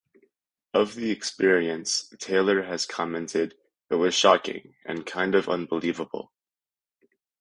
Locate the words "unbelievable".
5.47-6.31